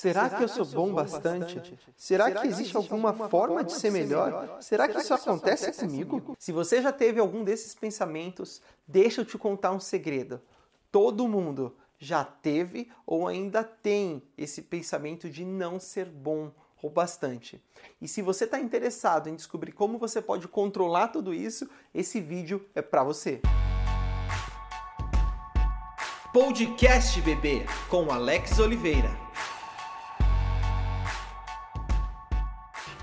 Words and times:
Será 0.00 0.30
que 0.30 0.42
eu 0.42 0.48
sou 0.48 0.64
bom 0.64 0.94
bastante? 0.94 1.78
Será 1.94 2.30
que 2.30 2.46
existe 2.46 2.74
alguma 2.74 3.12
forma 3.28 3.62
de 3.62 3.72
ser 3.74 3.90
melhor? 3.90 4.56
Será 4.62 4.88
que 4.88 4.98
isso 4.98 5.12
acontece 5.12 5.72
comigo? 5.72 6.34
Se 6.38 6.52
você 6.52 6.80
já 6.80 6.90
teve 6.90 7.20
algum 7.20 7.44
desses 7.44 7.74
pensamentos, 7.74 8.62
deixa 8.88 9.20
eu 9.20 9.26
te 9.26 9.36
contar 9.36 9.72
um 9.72 9.80
segredo. 9.80 10.40
Todo 10.90 11.28
mundo 11.28 11.76
já 11.98 12.24
teve 12.24 12.90
ou 13.04 13.28
ainda 13.28 13.62
tem 13.62 14.22
esse 14.38 14.62
pensamento 14.62 15.28
de 15.28 15.44
não 15.44 15.78
ser 15.78 16.06
bom 16.06 16.50
ou 16.82 16.88
bastante. 16.88 17.62
E 18.00 18.08
se 18.08 18.22
você 18.22 18.44
está 18.44 18.58
interessado 18.58 19.28
em 19.28 19.36
descobrir 19.36 19.72
como 19.72 19.98
você 19.98 20.22
pode 20.22 20.48
controlar 20.48 21.08
tudo 21.08 21.34
isso, 21.34 21.68
esse 21.94 22.22
vídeo 22.22 22.66
é 22.74 22.80
para 22.80 23.04
você. 23.04 23.42
Podcast 26.32 27.20
Bebê 27.20 27.66
com 27.90 28.10
Alex 28.10 28.58
Oliveira. 28.58 29.29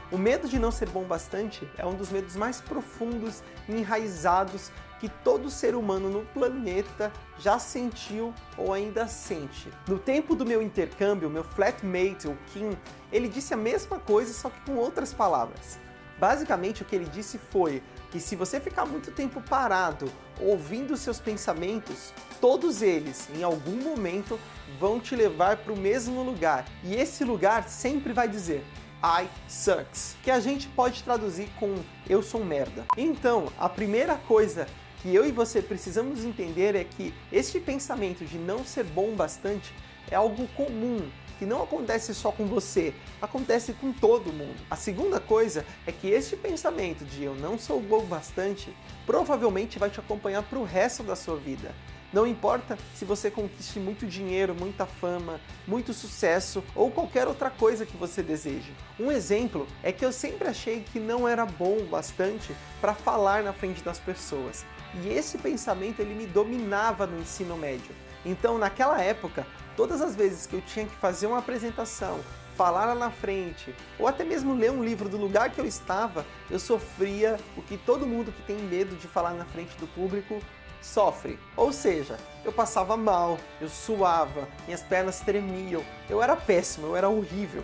O 0.09 0.17
medo 0.17 0.47
de 0.47 0.57
não 0.57 0.71
ser 0.71 0.89
bom 0.89 1.03
bastante 1.03 1.69
é 1.77 1.85
um 1.85 1.93
dos 1.93 2.09
medos 2.09 2.35
mais 2.37 2.61
profundos 2.61 3.43
e 3.67 3.73
enraizados 3.73 4.71
que 5.01 5.09
todo 5.09 5.49
ser 5.49 5.75
humano 5.75 6.09
no 6.09 6.25
planeta 6.27 7.11
já 7.37 7.59
sentiu 7.59 8.33
ou 8.57 8.73
ainda 8.73 9.05
sente. 9.07 9.69
No 9.85 9.99
tempo 9.99 10.33
do 10.33 10.45
meu 10.45 10.61
intercâmbio, 10.61 11.29
meu 11.29 11.43
flatmate, 11.43 12.27
o 12.27 12.37
Kim, 12.47 12.77
ele 13.11 13.27
disse 13.27 13.53
a 13.53 13.57
mesma 13.57 13.99
coisa, 13.99 14.33
só 14.33 14.49
que 14.49 14.61
com 14.61 14.75
outras 14.77 15.13
palavras. 15.13 15.77
Basicamente, 16.17 16.81
o 16.81 16.85
que 16.85 16.95
ele 16.95 17.05
disse 17.05 17.37
foi 17.37 17.83
que 18.09 18.19
se 18.19 18.35
você 18.35 18.59
ficar 18.59 18.85
muito 18.85 19.11
tempo 19.11 19.41
parado 19.41 20.09
ouvindo 20.39 20.97
seus 20.97 21.19
pensamentos, 21.19 22.11
todos 22.41 22.81
eles, 22.81 23.29
em 23.35 23.43
algum 23.43 23.75
momento, 23.83 24.39
vão 24.79 24.99
te 24.99 25.15
levar 25.15 25.57
para 25.57 25.73
o 25.73 25.77
mesmo 25.77 26.23
lugar. 26.23 26.65
E 26.83 26.95
esse 26.95 27.23
lugar 27.23 27.69
sempre 27.69 28.13
vai 28.13 28.27
dizer: 28.27 28.63
I 29.03 29.27
sucks, 29.47 30.15
que 30.23 30.31
a 30.31 30.39
gente 30.39 30.67
pode 30.69 31.03
traduzir 31.03 31.49
com 31.59 31.75
eu 32.09 32.23
sou 32.23 32.43
merda. 32.43 32.85
Então, 32.97 33.51
a 33.57 33.69
primeira 33.69 34.15
coisa 34.15 34.67
que 35.01 35.13
eu 35.13 35.25
e 35.25 35.31
você 35.31 35.61
precisamos 35.61 36.25
entender 36.25 36.75
é 36.75 36.83
que 36.83 37.13
este 37.31 37.59
pensamento 37.59 38.25
de 38.25 38.37
não 38.39 38.65
ser 38.65 38.83
bom 38.83 39.13
bastante 39.13 39.71
é 40.09 40.15
algo 40.15 40.47
comum, 40.55 41.07
que 41.37 41.45
não 41.45 41.61
acontece 41.61 42.15
só 42.15 42.31
com 42.31 42.45
você, 42.47 42.93
acontece 43.21 43.73
com 43.73 43.93
todo 43.93 44.33
mundo. 44.33 44.57
A 44.69 44.75
segunda 44.75 45.19
coisa 45.19 45.63
é 45.85 45.91
que 45.91 46.07
este 46.07 46.35
pensamento 46.35 47.05
de 47.05 47.23
eu 47.23 47.35
não 47.35 47.59
sou 47.59 47.79
bom 47.79 48.03
bastante 48.05 48.75
provavelmente 49.05 49.77
vai 49.77 49.91
te 49.91 49.99
acompanhar 49.99 50.41
para 50.41 50.57
o 50.57 50.63
resto 50.63 51.03
da 51.03 51.15
sua 51.15 51.37
vida. 51.37 51.71
Não 52.13 52.25
importa 52.25 52.77
se 52.95 53.03
você 53.03 53.29
conquiste 53.29 53.79
muito 53.79 54.05
dinheiro, 54.05 54.55
muita 54.55 54.85
fama, 54.85 55.41
muito 55.67 55.93
sucesso 55.93 56.63
ou 56.73 56.89
qualquer 56.89 57.27
outra 57.27 57.49
coisa 57.49 57.85
que 57.85 57.97
você 57.97 58.23
deseje. 58.23 58.73
Um 58.97 59.11
exemplo 59.11 59.67
é 59.83 59.91
que 59.91 60.05
eu 60.05 60.13
sempre 60.13 60.47
achei 60.47 60.81
que 60.81 61.01
não 61.01 61.27
era 61.27 61.45
bom 61.45 61.83
bastante 61.83 62.55
para 62.79 62.93
falar 62.93 63.43
na 63.43 63.51
frente 63.51 63.83
das 63.83 63.99
pessoas. 63.99 64.65
E 65.03 65.09
esse 65.09 65.37
pensamento 65.37 65.99
ele 65.99 66.15
me 66.15 66.25
dominava 66.25 67.05
no 67.05 67.19
ensino 67.19 67.57
médio. 67.57 67.93
Então, 68.25 68.57
naquela 68.57 69.01
época, 69.01 69.45
todas 69.75 70.01
as 70.01 70.15
vezes 70.15 70.47
que 70.47 70.55
eu 70.55 70.61
tinha 70.61 70.85
que 70.85 70.95
fazer 70.95 71.27
uma 71.27 71.39
apresentação, 71.39 72.21
falar 72.55 72.85
lá 72.85 72.95
na 72.95 73.11
frente, 73.11 73.75
ou 73.99 74.07
até 74.07 74.23
mesmo 74.23 74.55
ler 74.55 74.71
um 74.71 74.83
livro 74.83 75.09
do 75.09 75.17
lugar 75.17 75.51
que 75.51 75.59
eu 75.59 75.65
estava, 75.65 76.25
eu 76.49 76.57
sofria 76.57 77.37
o 77.55 77.61
que 77.61 77.77
todo 77.77 78.07
mundo 78.07 78.31
que 78.31 78.41
tem 78.43 78.57
medo 78.57 78.95
de 78.95 79.07
falar 79.07 79.33
na 79.33 79.45
frente 79.45 79.77
do 79.77 79.87
público 79.87 80.41
sofre. 80.81 81.39
Ou 81.55 81.71
seja, 81.71 82.17
eu 82.43 82.51
passava 82.51 82.95
mal, 82.95 83.37
eu 83.59 83.69
suava, 83.69 84.47
minhas 84.65 84.81
pernas 84.81 85.19
tremiam, 85.19 85.83
eu 86.09 86.21
era 86.21 86.35
péssimo, 86.35 86.87
eu 86.87 86.95
era 86.95 87.09
horrível. 87.09 87.63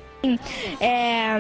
É... 0.80 1.38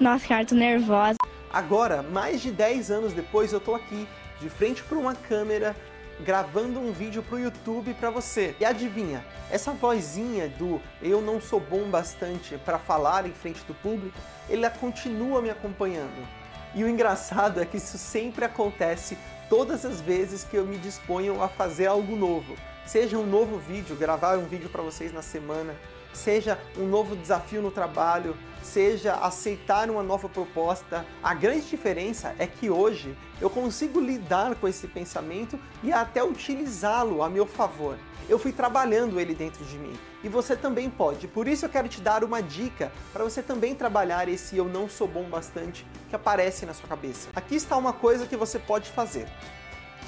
Nossa, 0.00 0.26
cara, 0.26 0.44
tô 0.44 0.54
nervosa. 0.54 1.16
Agora, 1.52 2.02
mais 2.02 2.40
de 2.40 2.50
10 2.50 2.90
anos 2.90 3.12
depois, 3.12 3.52
eu 3.52 3.60
tô 3.60 3.74
aqui, 3.74 4.06
de 4.40 4.50
frente 4.50 4.82
para 4.82 4.98
uma 4.98 5.14
câmera, 5.14 5.74
gravando 6.20 6.80
um 6.80 6.92
vídeo 6.92 7.22
pro 7.22 7.38
YouTube 7.38 7.94
para 7.94 8.10
você. 8.10 8.54
E 8.58 8.64
adivinha, 8.64 9.24
essa 9.50 9.72
vozinha 9.72 10.48
do 10.48 10.80
eu 11.02 11.20
não 11.20 11.40
sou 11.40 11.60
bom 11.60 11.88
bastante 11.90 12.56
para 12.58 12.78
falar 12.78 13.26
em 13.26 13.32
frente 13.32 13.62
do 13.64 13.74
público, 13.74 14.16
ela 14.48 14.70
continua 14.70 15.40
me 15.40 15.50
acompanhando. 15.50 16.26
E 16.74 16.84
o 16.84 16.88
engraçado 16.88 17.60
é 17.60 17.64
que 17.64 17.78
isso 17.78 17.96
sempre 17.96 18.44
acontece 18.44 19.16
todas 19.48 19.84
as 19.84 20.00
vezes 20.00 20.44
que 20.44 20.56
eu 20.56 20.64
me 20.64 20.78
disponho 20.78 21.42
a 21.42 21.48
fazer 21.48 21.86
algo 21.86 22.16
novo. 22.16 22.56
Seja 22.86 23.18
um 23.18 23.26
novo 23.26 23.58
vídeo, 23.58 23.96
gravar 23.96 24.38
um 24.38 24.46
vídeo 24.46 24.68
para 24.68 24.82
vocês 24.82 25.12
na 25.12 25.22
semana, 25.22 25.74
seja 26.16 26.58
um 26.76 26.86
novo 26.86 27.14
desafio 27.14 27.62
no 27.62 27.70
trabalho, 27.70 28.36
seja 28.62 29.14
aceitar 29.14 29.88
uma 29.90 30.02
nova 30.02 30.28
proposta. 30.28 31.06
A 31.22 31.34
grande 31.34 31.68
diferença 31.68 32.34
é 32.38 32.46
que 32.46 32.70
hoje 32.70 33.16
eu 33.40 33.48
consigo 33.48 34.00
lidar 34.00 34.56
com 34.56 34.66
esse 34.66 34.88
pensamento 34.88 35.58
e 35.82 35.92
até 35.92 36.24
utilizá-lo 36.24 37.22
a 37.22 37.28
meu 37.28 37.46
favor. 37.46 37.96
Eu 38.28 38.40
fui 38.40 38.50
trabalhando 38.50 39.20
ele 39.20 39.34
dentro 39.34 39.64
de 39.64 39.78
mim 39.78 39.96
e 40.24 40.28
você 40.28 40.56
também 40.56 40.90
pode. 40.90 41.28
Por 41.28 41.46
isso 41.46 41.64
eu 41.64 41.68
quero 41.68 41.86
te 41.86 42.00
dar 42.00 42.24
uma 42.24 42.42
dica 42.42 42.90
para 43.12 43.22
você 43.22 43.40
também 43.40 43.74
trabalhar 43.74 44.28
esse 44.28 44.56
eu 44.56 44.64
não 44.64 44.88
sou 44.88 45.06
bom 45.06 45.24
bastante 45.24 45.86
que 46.08 46.16
aparece 46.16 46.66
na 46.66 46.74
sua 46.74 46.88
cabeça. 46.88 47.28
Aqui 47.36 47.54
está 47.54 47.76
uma 47.76 47.92
coisa 47.92 48.26
que 48.26 48.36
você 48.36 48.58
pode 48.58 48.90
fazer. 48.90 49.28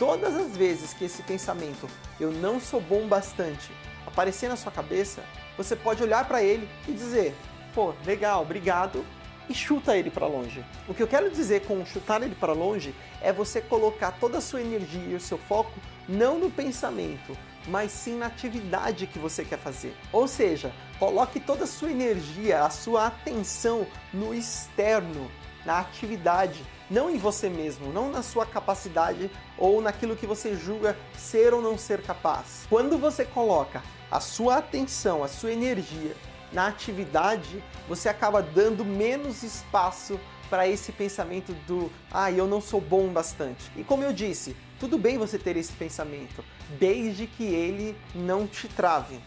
Todas 0.00 0.34
as 0.34 0.56
vezes 0.56 0.92
que 0.94 1.04
esse 1.04 1.22
pensamento 1.22 1.88
eu 2.19 2.32
não 2.32 2.58
sou 2.58 2.80
bom 2.80 3.06
bastante 3.06 3.70
aparecer 4.04 4.48
na 4.48 4.56
sua 4.56 4.72
cabeça, 4.72 5.22
você 5.58 5.76
pode 5.76 6.02
olhar 6.02 6.26
para 6.26 6.42
ele 6.42 6.66
e 6.86 6.92
dizer: 6.92 7.36
pô, 7.74 7.92
legal, 8.06 8.41
obrigado, 8.42 9.04
e 9.48 9.54
chuta 9.54 9.96
ele 9.96 10.10
para 10.10 10.26
longe. 10.26 10.64
O 10.86 10.94
que 10.94 11.02
eu 11.02 11.08
quero 11.08 11.30
dizer 11.30 11.66
com 11.66 11.84
chutar 11.84 12.22
ele 12.22 12.34
para 12.34 12.52
longe 12.52 12.94
é 13.20 13.32
você 13.32 13.60
colocar 13.60 14.12
toda 14.12 14.38
a 14.38 14.41
sua 14.41 14.60
energia 14.60 15.08
e 15.08 15.14
o 15.14 15.20
seu 15.20 15.38
foco 15.38 15.72
não 16.08 16.38
no 16.38 16.50
pensamento, 16.50 17.36
mas 17.66 17.91
sim 17.91 18.16
na 18.16 18.26
atividade 18.26 19.06
que 19.06 19.19
você 19.19 19.44
quer 19.44 19.58
fazer. 19.58 19.94
Ou 20.12 20.28
seja, 20.28 20.72
coloque 20.98 21.41
toda 21.41 21.64
a 21.64 21.66
sua 21.66 21.90
energia, 21.90 22.64
a 22.64 22.70
sua 22.70 23.06
atenção 23.06 23.86
no 24.12 24.34
externo, 24.34 25.30
na 25.64 25.80
atividade, 25.80 26.62
não 26.91 27.10
em 27.10 27.19
você 27.19 27.49
mesmo, 27.49 27.93
não 27.93 28.10
na 28.10 28.22
sua 28.22 28.47
capacidade 28.47 29.31
ou 29.56 29.81
naquilo 29.81 30.16
que 30.16 30.26
você 30.26 30.54
julga 30.54 30.97
ser 31.16 31.53
ou 31.53 31.60
não 31.60 31.76
ser 31.76 32.03
capaz. 32.03 32.66
Quando 32.69 32.99
você 32.99 33.25
coloca 33.25 33.82
a 34.10 34.21
sua 34.21 34.56
atenção, 34.56 35.22
a 35.22 35.28
sua 35.28 35.53
energia 35.53 36.15
na 36.53 36.66
atividade, 36.66 37.62
você 37.88 38.09
acaba 38.09 38.43
dando 38.43 38.84
menos 38.84 39.43
espaço 39.43 40.19
para 40.49 40.66
esse 40.66 40.93
pensamento 40.93 41.53
do 41.66 41.91
ah, 42.10 42.32
eu 42.32 42.47
não 42.47 42.60
sou 42.60 42.81
bom 42.81 43.09
bastante. 43.09 43.70
E 43.76 43.84
como 43.84 44.03
eu 44.03 44.12
disse, 44.12 44.56
tudo 44.81 44.99
bem 44.99 45.19
você 45.19 45.38
ter 45.38 45.56
esse 45.56 45.72
pensamento, 45.72 46.43
desde 46.78 47.26
que 47.26 47.44
ele 47.44 47.97
não 48.15 48.47
te 48.47 48.66
trave. 48.69 49.20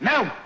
Não! 0.00 0.39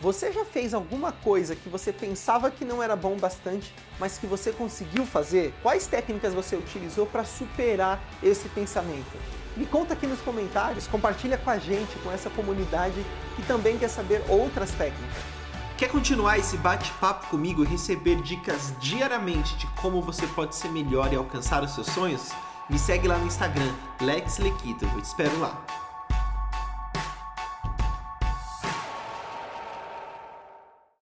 Você 0.00 0.32
já 0.32 0.46
fez 0.46 0.72
alguma 0.72 1.12
coisa 1.12 1.54
que 1.54 1.68
você 1.68 1.92
pensava 1.92 2.50
que 2.50 2.64
não 2.64 2.82
era 2.82 2.96
bom 2.96 3.18
bastante, 3.18 3.74
mas 3.98 4.16
que 4.16 4.26
você 4.26 4.50
conseguiu 4.50 5.04
fazer? 5.04 5.52
Quais 5.62 5.86
técnicas 5.86 6.32
você 6.32 6.56
utilizou 6.56 7.04
para 7.04 7.22
superar 7.22 8.02
esse 8.22 8.48
pensamento? 8.48 9.18
Me 9.54 9.66
conta 9.66 9.92
aqui 9.92 10.06
nos 10.06 10.20
comentários, 10.22 10.86
compartilha 10.86 11.36
com 11.36 11.50
a 11.50 11.58
gente, 11.58 11.98
com 11.98 12.10
essa 12.10 12.30
comunidade 12.30 13.04
que 13.36 13.42
também 13.42 13.76
quer 13.76 13.88
saber 13.88 14.24
outras 14.26 14.70
técnicas. 14.70 15.22
Quer 15.76 15.90
continuar 15.90 16.38
esse 16.38 16.56
bate-papo 16.56 17.26
comigo 17.26 17.62
e 17.62 17.66
receber 17.66 18.22
dicas 18.22 18.72
diariamente 18.80 19.54
de 19.58 19.66
como 19.82 20.00
você 20.00 20.26
pode 20.28 20.56
ser 20.56 20.68
melhor 20.68 21.12
e 21.12 21.16
alcançar 21.16 21.62
os 21.62 21.74
seus 21.74 21.88
sonhos? 21.88 22.30
Me 22.70 22.78
segue 22.78 23.06
lá 23.06 23.18
no 23.18 23.26
Instagram, 23.26 23.74
Lex 24.00 24.38
Lequito. 24.38 24.86
Eu 24.86 25.02
te 25.02 25.04
espero 25.04 25.38
lá. 25.40 25.62